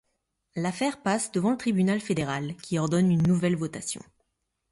L'affaire 0.55 1.03
passe 1.03 1.31
devant 1.31 1.51
le 1.51 1.57
Tribunal 1.57 1.99
fédéral 2.01 2.55
qui 2.55 2.79
ordonne 2.79 3.11
une 3.11 3.21
nouvelle 3.21 3.55
votation. 3.55 4.01